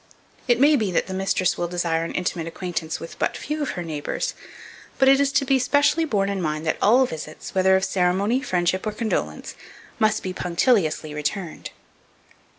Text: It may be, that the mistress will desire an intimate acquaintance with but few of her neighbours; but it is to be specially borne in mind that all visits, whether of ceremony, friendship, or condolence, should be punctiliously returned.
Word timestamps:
It 0.47 0.59
may 0.59 0.75
be, 0.75 0.91
that 0.93 1.05
the 1.05 1.13
mistress 1.13 1.59
will 1.59 1.67
desire 1.67 2.03
an 2.03 2.15
intimate 2.15 2.47
acquaintance 2.47 2.99
with 2.99 3.19
but 3.19 3.37
few 3.37 3.61
of 3.61 3.69
her 3.77 3.83
neighbours; 3.83 4.33
but 4.97 5.07
it 5.07 5.19
is 5.19 5.31
to 5.33 5.45
be 5.45 5.59
specially 5.59 6.05
borne 6.05 6.27
in 6.27 6.41
mind 6.41 6.65
that 6.65 6.79
all 6.81 7.05
visits, 7.05 7.53
whether 7.53 7.75
of 7.75 7.85
ceremony, 7.85 8.41
friendship, 8.41 8.87
or 8.87 8.93
condolence, 8.93 9.53
should 10.09 10.23
be 10.23 10.33
punctiliously 10.33 11.13
returned. 11.13 11.69